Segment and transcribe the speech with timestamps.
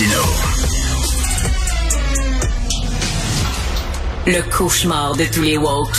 [0.00, 0.22] Martino.
[4.26, 5.96] Le cauchemar de tous les woke.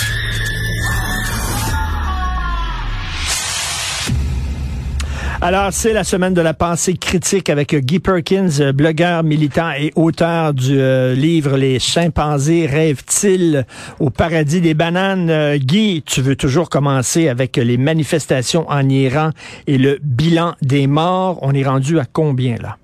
[5.44, 10.54] Alors, c'est la semaine de la pensée critique avec Guy Perkins, blogueur, militant et auteur
[10.54, 13.66] du euh, livre Les chimpanzés rêvent-ils
[14.00, 15.30] au paradis des bananes?
[15.30, 19.30] Euh, Guy, tu veux toujours commencer avec les manifestations en Iran
[19.68, 21.38] et le bilan des morts.
[21.42, 22.78] On est rendu à combien là?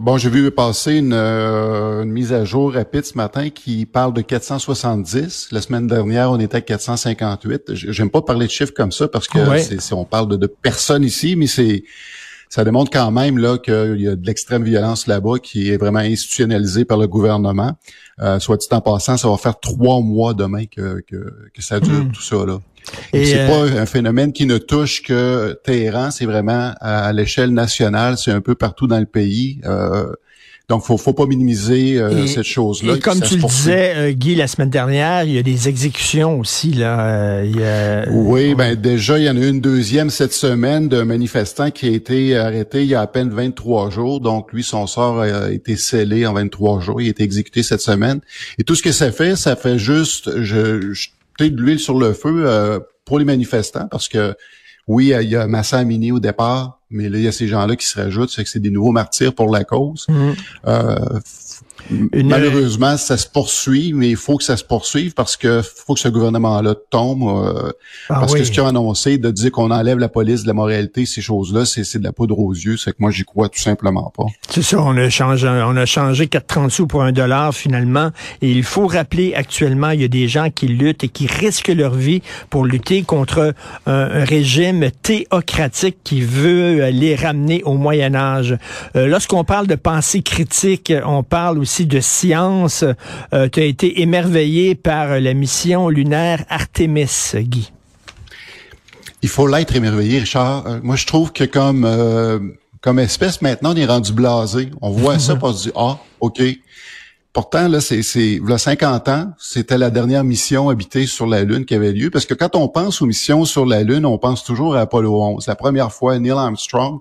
[0.00, 4.12] Bon, j'ai vu passer une, euh, une, mise à jour rapide ce matin qui parle
[4.12, 5.50] de 470.
[5.52, 7.74] La semaine dernière, on était à 458.
[7.74, 11.04] J'aime pas parler de chiffres comme ça parce que c'est, on parle de, de personnes
[11.04, 11.84] ici, mais c'est
[12.48, 16.00] ça démontre quand même là qu'il y a de l'extrême violence là-bas qui est vraiment
[16.00, 17.72] institutionnalisée par le gouvernement.
[18.20, 21.78] Euh, soit dit en passant, ça va faire trois mois demain que, que, que ça
[21.80, 22.12] dure, hmm.
[22.12, 22.58] tout ça là.
[23.12, 27.50] Et, c'est pas euh, un phénomène qui ne touche que Téhéran, c'est vraiment à, l'échelle
[27.50, 29.60] nationale, c'est un peu partout dans le pays.
[29.64, 30.06] Euh,
[30.70, 32.94] donc, faut, faut pas minimiser euh, cette chose-là.
[32.94, 36.72] Et comme tu le disais, Guy, la semaine dernière, il y a des exécutions aussi.
[36.72, 37.42] là.
[38.10, 41.90] Oui, ben déjà, il y en a une deuxième cette semaine d'un manifestant qui a
[41.90, 44.20] été arrêté il y a à peine 23 jours.
[44.20, 47.02] Donc, lui, son sort a été scellé en 23 jours.
[47.02, 48.20] Il a été exécuté cette semaine.
[48.58, 50.40] Et tout ce que ça fait, ça fait juste...
[50.40, 54.34] je peut-être de l'huile sur le feu euh, pour les manifestants parce que
[54.86, 57.76] oui, il y a Massa Amini au départ, mais là, il y a ces gens-là
[57.76, 60.06] qui se rajoutent, c'est que c'est des nouveaux martyrs pour la cause.
[60.08, 60.34] Mm-hmm.
[60.66, 61.20] Euh,
[61.90, 66.00] Malheureusement, ça se poursuit, mais il faut que ça se poursuive parce que faut que
[66.00, 67.22] ce gouvernement-là tombe.
[67.24, 67.72] Euh,
[68.08, 70.54] ah parce que ce qu'ils ont annoncé de dire qu'on enlève la police de la
[70.54, 72.76] moralité, ces choses-là, c'est de la poudre aux yeux.
[72.76, 74.24] C'est que moi, j'y crois tout simplement pas.
[74.48, 78.10] C'est ça, on a changé, on a changé 4,30 sous pour un dollar finalement.
[78.40, 81.68] Et il faut rappeler actuellement, il y a des gens qui luttent et qui risquent
[81.68, 83.54] leur vie pour lutter contre
[83.86, 88.56] un, régime théocratique qui veut les ramener au Moyen Âge.
[88.96, 92.84] Euh, lorsqu'on parle de pensée critique, on parle aussi de science.
[93.32, 97.70] Euh, tu as été émerveillé par la mission lunaire Artemis, Guy.
[99.24, 100.66] Il faut l'être émerveillé, Richard.
[100.66, 102.38] Euh, moi, je trouve que comme euh,
[102.82, 104.68] comme espèce, maintenant, on est rendu blasé.
[104.82, 106.42] On voit ça, pour se dire, ah, OK.
[107.34, 111.26] Pourtant, là, c'est, c'est, il y a 50 ans, c'était la dernière mission habitée sur
[111.26, 112.08] la Lune qui avait lieu.
[112.08, 115.20] Parce que quand on pense aux missions sur la Lune, on pense toujours à Apollo
[115.20, 115.48] 11.
[115.48, 117.00] La première fois, Neil Armstrong.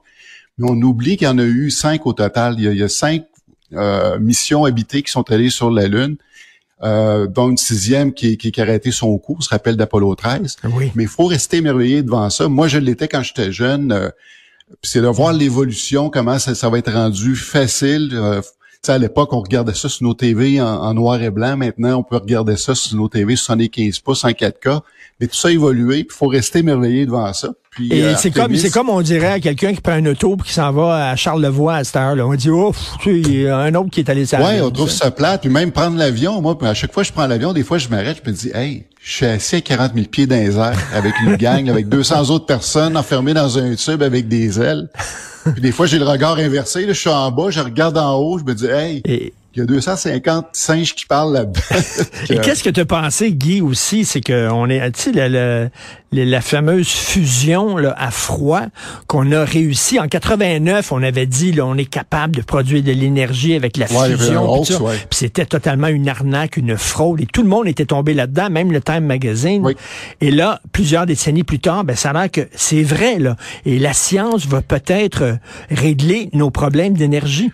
[0.57, 2.55] Mais on oublie qu'il y en a eu cinq au total.
[2.57, 3.25] Il y a, il y a cinq
[3.73, 6.17] euh, missions habitées qui sont allées sur la Lune.
[6.81, 10.57] Euh, dont une sixième qui, qui, qui, a arrêté son cours, se rappelle d'Apollo 13.
[10.73, 10.91] Oui.
[10.95, 12.49] Mais il faut rester émerveillé devant ça.
[12.49, 13.91] Moi, je l'étais quand j'étais jeune.
[13.91, 14.09] Euh,
[14.81, 18.41] c'est de voir l'évolution, comment ça, ça, va être rendu facile.
[18.85, 21.55] À l'époque, on regardait ça sur nos TV en, noir et blanc.
[21.55, 24.81] Maintenant, on peut regarder ça sur nos TV 75 pouces en 4K.
[25.19, 27.53] Mais tout ça a évolué, il faut rester émerveillé devant ça.
[27.79, 30.43] Et euh, c'est comme c'est comme on dirait à quelqu'un qui prend un auto et
[30.43, 32.25] qui s'en va à Charlevoix à cette heure-là.
[32.25, 32.73] On dit oh,
[33.05, 35.41] il y a un autre qui est allé Ouais, on trouve ça plate.
[35.41, 37.89] Puis même prendre l'avion, moi, à chaque fois que je prends l'avion, des fois je
[37.89, 40.77] m'arrête, je me dis hey, je suis assis à 40 000 pieds dans les airs
[40.93, 44.89] avec une gang, avec 200 autres personnes enfermées dans un tube avec des ailes.
[45.51, 48.15] Puis des fois j'ai le regard inversé, là, je suis en bas, je regarde en
[48.15, 49.33] haut, je me dis hey.
[49.55, 51.61] Il y a 250 singes qui parlent là-dedans.
[52.29, 54.03] Et qu'est-ce que tu as pensé, Guy, aussi?
[54.03, 55.69] C'est qu'on est, tu sais, la,
[56.11, 58.63] la, fameuse fusion là, à froid
[59.05, 59.99] qu'on a réussi.
[59.99, 63.85] En 89, on avait dit, là, on est capable de produire de l'énergie avec la
[63.85, 64.63] fusion.
[64.63, 67.21] Puis c'était totalement une arnaque, une fraude.
[67.21, 69.63] Et tout le monde était tombé là-dedans, même le Time Magazine.
[70.19, 73.35] Et là, plusieurs décennies plus tard, ben, ça a l'air que c'est vrai, là.
[73.67, 75.37] Et la science va peut-être
[75.69, 77.51] régler nos problèmes d'énergie.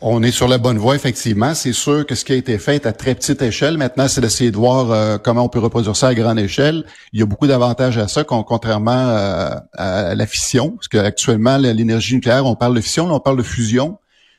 [0.00, 1.54] On est sur la bonne voie, effectivement.
[1.54, 4.50] C'est sûr que ce qui a été fait à très petite échelle, maintenant, c'est d'essayer
[4.50, 6.84] de voir euh, comment on peut reproduire ça à grande échelle.
[7.12, 12.14] Il y a beaucoup d'avantages à ça, contrairement euh, à, la fission, parce qu'actuellement, l'énergie
[12.14, 13.98] nucléaire, on parle de fission, on parle de fusion,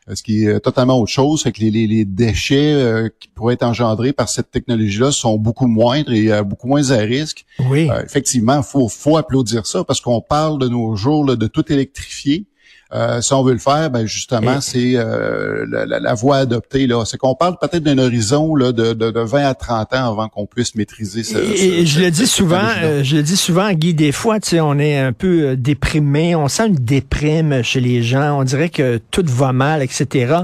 [0.10, 1.42] euh, ce qui est totalement autre chose.
[1.44, 6.44] C'est que les, déchets qui pourraient être engendrés par cette technologie-là sont beaucoup moindres et
[6.44, 7.46] beaucoup moins à risque.
[7.70, 7.90] Oui.
[8.04, 12.46] effectivement, faut faut applaudir ça parce qu'on parle de nos jours de tout électrifier
[12.94, 16.88] Euh, si on veut le faire, ben justement, c'est euh, la, voie adoptée.
[16.88, 20.30] Là, c'est qu'on parle peut-être d'un horizon là, de, de, 20 à 30 ans avant
[20.30, 21.38] qu'on puisse maîtriser ce.
[21.38, 23.94] Et, je le dis souvent, euh, je le dis souvent, Guy.
[23.94, 28.04] Des fois, tu sais, on est un peu déprimé, on sent une déprime chez les
[28.04, 28.40] gens.
[28.40, 30.36] On dirait que tout va mal, etc.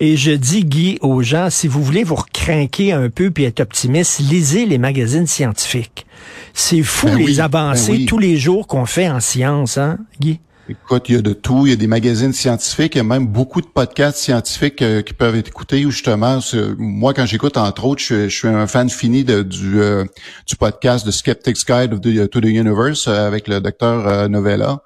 [0.00, 3.60] Et je dis, Guy, aux gens, si vous voulez vous recrinquer un peu puis être
[3.60, 6.06] optimiste, lisez les magazines scientifiques.
[6.54, 10.40] C'est fou ben les ben avancées tous les jours qu'on fait en science, hein, Guy?
[10.68, 11.66] Écoute, il y a de tout.
[11.66, 15.02] Il y a des magazines scientifiques, il y a même beaucoup de podcasts scientifiques euh,
[15.02, 15.84] qui peuvent être écoutés.
[15.84, 16.38] Ou justement,
[16.78, 21.66] moi, quand j'écoute, entre autres, je, suis un fan fini euh, du podcast de Skeptic's
[21.66, 22.00] Guide
[22.30, 24.80] to the Universe euh, avec le docteur Novella.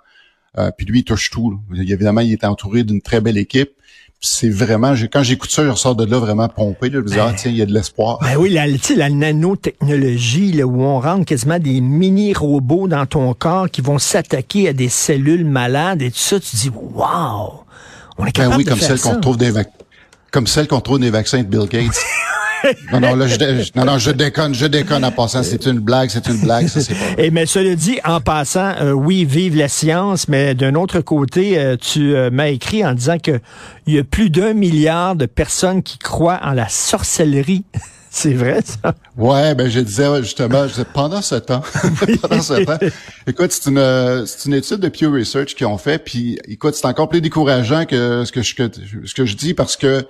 [0.79, 1.61] puis lui, il touche tout.
[1.75, 3.73] Évidemment, il est entouré d'une très belle équipe
[4.21, 6.89] c'est vraiment, quand j'écoute ça, je ressors de là vraiment pompé.
[6.89, 8.19] Là, je me dis, ah, tiens, il y a de l'espoir.
[8.23, 8.67] Ben oui, la,
[8.97, 14.69] la nanotechnologie, là, où on rentre quasiment des mini-robots dans ton corps qui vont s'attaquer
[14.69, 17.63] à des cellules malades et tout ça, tu dis, wow!
[18.19, 19.53] On est ben capable ben oui, comme celle qu'on trouve des
[20.31, 21.97] comme celle qu'on trouve des vaccins de Bill Gates.
[22.93, 23.37] non, non, là, je,
[23.79, 25.43] non, non, je déconne, je déconne en passant.
[25.43, 28.75] C'est une blague, c'est une blague, ça, c'est pas Et mais cela dit, en passant,
[28.81, 32.95] euh, oui, vive la science, mais d'un autre côté, euh, tu euh, m'as écrit en
[32.95, 33.41] disant que
[33.87, 37.65] il y a plus d'un milliard de personnes qui croient en la sorcellerie.
[38.11, 38.95] C'est vrai, ça?
[39.19, 41.63] Ouais, ben je disais justement, je disais, pendant ce temps,
[42.23, 42.79] pendant ce temps,
[43.27, 46.87] écoute, c'est une c'est une étude de Pew Research qu'ils ont fait, puis écoute, c'est
[46.87, 48.71] encore plus décourageant que ce que je que,
[49.05, 50.07] ce que je dis parce que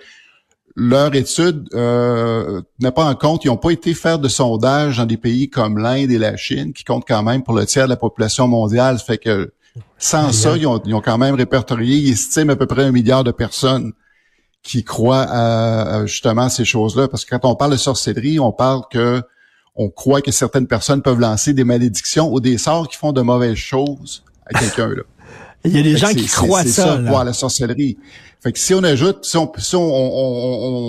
[0.76, 5.06] leur étude euh, n'a pas en compte, ils n'ont pas été faire de sondage dans
[5.06, 7.90] des pays comme l'Inde et la Chine, qui comptent quand même pour le tiers de
[7.90, 8.99] la population mondiale.
[8.99, 9.52] fait que
[9.99, 12.93] sans ça, ils ont, ils ont, quand même répertorié, ils estiment à peu près un
[12.93, 13.93] milliard de personnes
[14.62, 17.08] qui croient à, justement ces choses-là.
[17.08, 19.23] Parce que quand on parle de sorcellerie, on parle que
[19.76, 23.20] on croit que certaines personnes peuvent lancer des malédictions ou des sorts qui font de
[23.20, 24.88] mauvaises choses à quelqu'un.
[24.88, 25.02] là.
[25.66, 27.02] Il y a des gens qui croient ça.
[27.04, 27.98] ça la sorcellerie.
[28.42, 29.82] Fait que si on ajoute, si on, si on,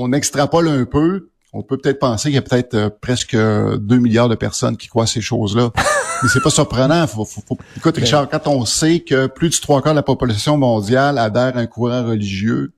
[0.04, 3.80] on, extrapole un peu, on peut peut-être penser qu'il y a peut-être euh, presque 2
[3.98, 5.72] milliards de personnes qui croient ces choses-là.
[6.24, 7.06] Mais c'est pas surprenant.
[7.78, 11.18] Écoute, ben Richard, quand on sait que plus du trois quarts de la population mondiale
[11.18, 12.74] adhère à un courant religieux,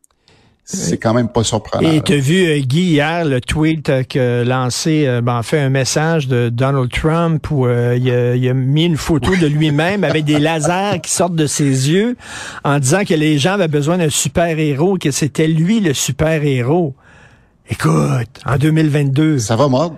[0.71, 1.89] c'est quand même pas surprenant.
[1.89, 5.59] Et tu as vu, euh, Guy, hier, le tweet euh, que lancé, euh, ben, fait
[5.59, 10.37] un message de Donald Trump où il, a, mis une photo de lui-même avec des
[10.37, 12.15] lasers qui sortent de ses yeux
[12.63, 16.93] en disant que les gens avaient besoin d'un super-héros, que c'était lui le super-héros.
[17.71, 19.39] Écoute, en 2022.
[19.39, 19.95] Ça va mordre.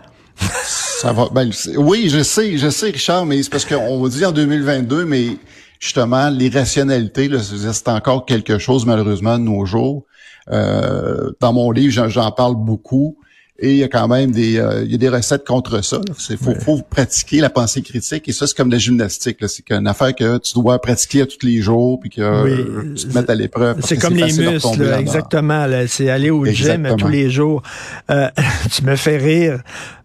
[0.65, 1.29] Ça va.
[1.31, 5.05] Ben, oui, je sais, je sais, Richard, mais c'est parce qu'on va dire en 2022,
[5.05, 5.37] mais
[5.79, 7.29] justement, l'irrationalité,
[7.73, 10.05] c'est encore quelque chose, malheureusement, de nos jours.
[10.51, 13.17] Euh, dans mon livre, j'en parle beaucoup.
[13.63, 16.01] Et il y a quand même des, euh, il y a des recettes contre ça.
[16.31, 18.27] Il faut, faut, pratiquer la pensée critique.
[18.27, 19.37] Et ça, c'est comme de la gymnastique.
[19.47, 23.29] C'est une affaire que tu dois pratiquer tous les jours, puis que tu te mettes
[23.29, 23.77] à l'épreuve.
[23.83, 25.67] C'est comme les muscles, exactement.
[25.87, 27.61] C'est aller au gym tous les jours.
[28.09, 28.29] Euh,
[28.71, 29.61] tu me fais rire.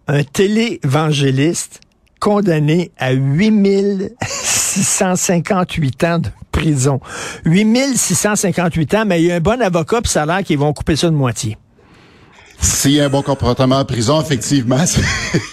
[0.08, 1.80] Un télévangéliste
[2.20, 7.00] condamné à 8658 ans de prison.
[7.44, 10.72] 8658 ans, mais il y a un bon avocat, puis ça a l'air qu'ils vont
[10.72, 11.58] couper ça de moitié.
[12.60, 14.84] S'il y a un bon comportement en prison, effectivement,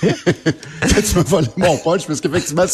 [0.02, 2.66] tu me voles mon poche, parce qu'effectivement,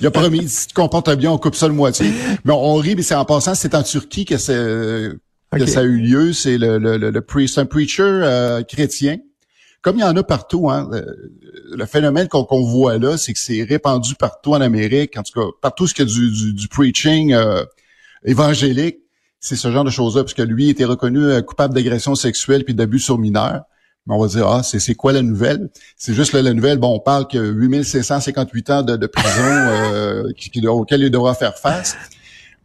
[0.00, 2.12] il a promis, si tu te comportes bien, on coupe ça de moitié.
[2.44, 5.98] Mais on, rit, mais c'est en passant, c'est en Turquie que, que ça a eu
[5.98, 6.32] lieu.
[6.32, 7.24] C'est le, le, le, le
[7.56, 9.18] un preacher euh, chrétien
[9.82, 10.88] comme il y en a partout, hein,
[11.72, 15.46] le, phénomène qu'on voit là, c'est que c'est répandu partout en Amérique, en tout cas,
[15.60, 17.64] partout ce qu'il y a du, du, preaching euh,
[18.24, 18.98] évangélique,
[19.40, 23.00] c'est ce genre de choses-là, puisque lui était reconnu euh, coupable d'agression sexuelle puis d'abus
[23.00, 23.62] sur mineurs.
[24.06, 25.68] Mais on va dire, ah, c'est quoi la nouvelle?
[25.96, 30.22] C'est juste la nouvelle, bon, on parle que 8558 ans de, prison euh,
[30.68, 31.96] auquel il devra faire face.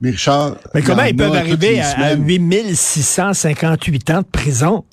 [0.02, 0.58] Mais Richard...
[0.76, 4.84] Mais comment ils peuvent arriver à, à 8658 ans de prison?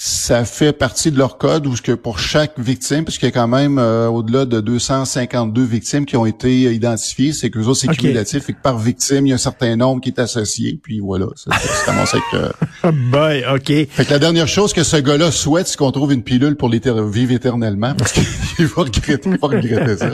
[0.00, 3.48] Ça fait partie de leur code où que pour chaque victime, puisqu'il y a quand
[3.48, 8.48] même euh, au-delà de 252 victimes qui ont été identifiées, c'est que autres c'est cumulatif
[8.48, 11.26] et que par victime il y a un certain nombre qui est associé, puis voilà,
[11.34, 11.50] ça,
[11.84, 12.24] commence avec.
[12.34, 12.92] Euh...
[13.10, 13.88] Boy, ok.
[13.90, 16.68] Fait que la dernière chose que ce gars-là souhaite, c'est qu'on trouve une pilule pour
[16.68, 18.22] les vivre éternellement, parce qu'il
[18.66, 20.10] va regretter, il va regretter ça.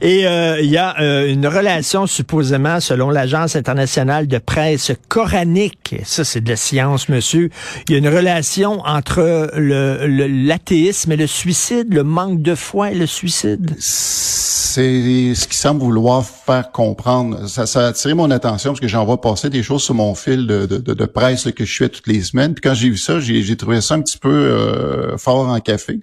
[0.00, 5.94] Et euh, il y a euh, une relation supposément, selon l'agence internationale de presse coranique,
[6.04, 7.50] ça c'est de la science, monsieur.
[7.88, 12.94] Il y a une relation entre l'athéisme et le suicide, le manque de foi et
[12.94, 13.74] le suicide?
[13.78, 17.48] C'est ce qui semble vouloir faire comprendre.
[17.48, 20.14] Ça, ça a attiré mon attention parce que j'en vois passer des choses sur mon
[20.14, 22.54] fil de, de, presse que je fais toutes les semaines.
[22.54, 26.00] Puis quand j'ai vu ça, j'ai trouvé ça un petit peu euh, fort en café.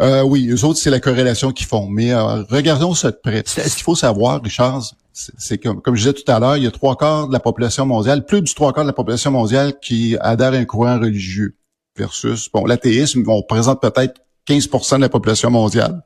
[0.00, 1.88] Euh, oui, eux autres, c'est la corrélation qu'ils font.
[1.88, 3.42] Mais euh, regardons ça de près.
[3.46, 4.82] Ce qu'il faut savoir, Richard,
[5.12, 7.40] C'est comme, comme je disais tout à l'heure, il y a trois quarts de la
[7.40, 10.98] population mondiale, plus du trois quarts de la population mondiale qui adhère à un courant
[10.98, 11.55] religieux
[11.96, 16.02] versus, bon, l'athéisme, on représente peut-être 15% de la population mondiale.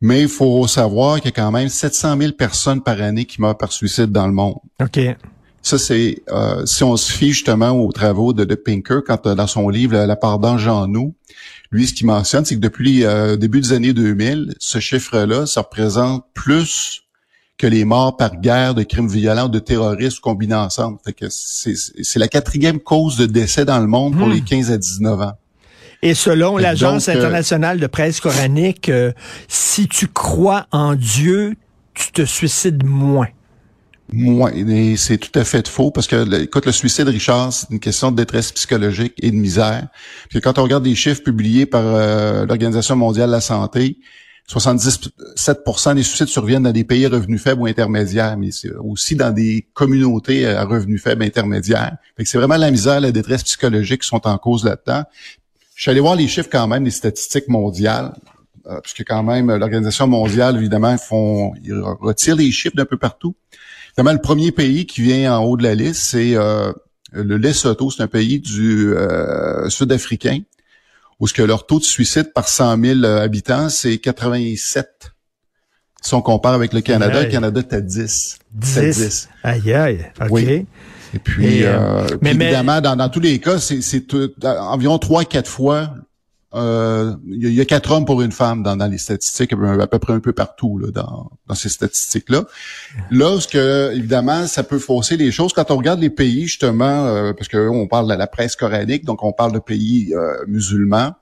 [0.00, 3.40] Mais il faut savoir qu'il y a quand même 700 000 personnes par année qui
[3.40, 4.56] meurent par suicide dans le monde.
[4.82, 5.00] OK.
[5.62, 9.34] Ça, c'est euh, si on se fie justement aux travaux de, de Pinker, quand euh,
[9.34, 11.14] dans son livre La part d'ange en nous,
[11.70, 15.46] lui, ce qu'il mentionne, c'est que depuis le euh, début des années 2000, ce chiffre-là,
[15.46, 17.03] ça représente plus
[17.56, 20.98] que les morts par guerre, de crimes violents, de terroristes combinés ensemble.
[21.28, 24.32] c'est la quatrième cause de décès dans le monde pour hmm.
[24.32, 25.32] les 15 à 19 ans.
[26.02, 28.90] Et selon l'Agence internationale de presse coranique,
[29.48, 31.54] si tu crois en Dieu,
[31.94, 33.28] tu te suicides moins.
[34.12, 34.52] Moins.
[34.96, 38.16] c'est tout à fait faux parce que, écoute, le suicide, Richard, c'est une question de
[38.16, 39.88] détresse psychologique et de misère.
[40.28, 43.96] Puis quand on regarde les chiffres publiés par euh, l'Organisation mondiale de la santé,
[44.48, 49.30] 77% des suicides surviennent dans des pays à revenus faibles ou intermédiaires, mais aussi dans
[49.30, 51.96] des communautés à revenus faibles intermédiaires.
[52.18, 55.04] c'est vraiment la misère, la détresse psychologique qui sont en cause là-dedans.
[55.74, 58.12] Je suis allé voir les chiffres quand même, les statistiques mondiales,
[58.66, 63.34] euh, puisque quand même l'Organisation mondiale, évidemment, font, ils retirent les chiffres d'un peu partout.
[63.92, 66.72] Évidemment, le premier pays qui vient en haut de la liste, c'est euh,
[67.12, 67.90] le Lesotho.
[67.90, 70.40] C'est un pays du euh, sud-africain
[71.24, 75.10] où ce que leur taux de suicide par 100 000 euh, habitants, c'est 87.
[76.02, 78.38] Si on compare avec le Canada, le Canada est à 10.
[78.52, 79.30] 10.
[79.42, 80.12] Aïe, aïe.
[80.20, 80.28] OK.
[80.30, 80.66] Oui.
[81.14, 81.64] Et puis,
[82.22, 84.04] évidemment, Dans, dans, tous les cas, c'est
[84.42, 85.94] environ 3-4 fois
[86.54, 90.12] euh, il y, a quatre hommes pour une femme dans, les statistiques, à peu près
[90.12, 92.44] un peu partout là, dans, ces statistiques-là.
[93.10, 97.06] Là, ce que évidemment, ça peut fausser les choses quand on regarde les pays justement,
[97.06, 100.44] euh, parce que on parle de la presse coranique, donc on parle de pays euh,
[100.46, 101.14] musulmans.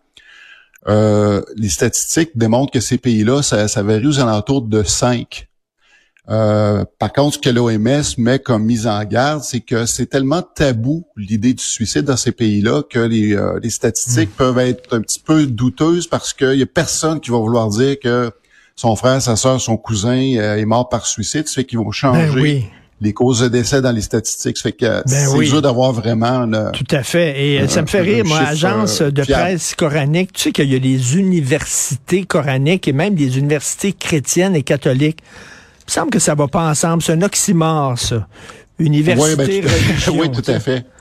[0.87, 5.49] les statistiques démontrent que ces pays-là, ça, ça varie aux alentours de 5
[6.31, 10.43] euh, par contre, ce que l'OMS met comme mise en garde, c'est que c'est tellement
[10.43, 14.39] tabou l'idée du suicide dans ces pays-là que les, euh, statistiques hmm.
[14.39, 17.97] peuvent être un petit peu douteuses parce qu'il y a personne qui va vouloir dire
[18.01, 18.31] que
[18.77, 21.49] son frère, sa soeur, son cousin euh, est mort par suicide.
[21.49, 22.63] Ça fait qu'ils vont changer ben
[23.01, 24.57] les causes de décès dans les statistiques.
[24.57, 26.49] Ça fait que ben c'est dur d'avoir vraiment...
[26.73, 27.45] Tout à fait.
[27.45, 30.79] Et ça me fait rire, moi, agence de presse coranique, tu sais qu'il y a
[30.79, 35.19] des universités coraniques et même des universités chrétiennes et catholiques.
[35.83, 37.03] Il me semble que ça va pas ensemble.
[37.03, 38.27] C'est un oxymore, ça.
[38.79, 39.63] Université,
[40.09, 40.87] oui, oui, tout à fait.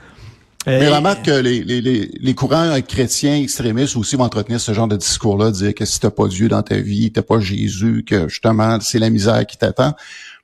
[0.66, 4.96] Mais remarque que les, les, les, courants chrétiens extrémistes aussi vont entretenir ce genre de
[4.96, 8.78] discours-là, dire que si t'as pas Dieu dans ta vie, t'as pas Jésus, que justement
[8.80, 9.94] c'est la misère qui t'attend.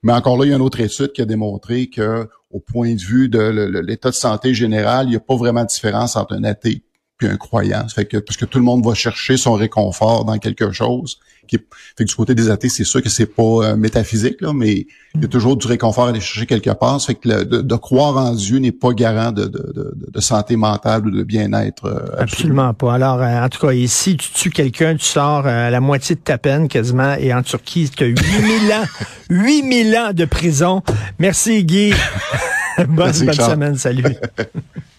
[0.03, 2.95] Mais encore là, il y a une autre étude qui a démontré que, au point
[2.95, 6.35] de vue de l'état de santé général, il n'y a pas vraiment de différence entre
[6.35, 6.83] un athée
[7.23, 7.87] et un croyant.
[7.89, 11.19] Ça fait que parce que tout le monde va chercher son réconfort dans quelque chose
[11.57, 14.87] fait que du côté des athées, c'est sûr que c'est pas euh, métaphysique, là, mais
[15.15, 17.01] il y a toujours du réconfort à aller chercher quelque part.
[17.01, 21.11] Ça fait que de, croire en Dieu n'est pas garant de, de, santé mentale ou
[21.11, 21.87] de bien-être.
[21.87, 22.75] Euh, absolument.
[22.75, 22.95] pas.
[22.95, 26.21] Alors, euh, en tout cas, ici, tu tues quelqu'un, tu sors à la moitié de
[26.21, 28.85] ta peine quasiment, et en Turquie, tu as 8000 ans,
[29.31, 30.83] 8000 ans de prison.
[31.19, 31.93] Merci, Guy.
[32.79, 33.77] bonne, bonne semaine.
[33.77, 34.05] Salut.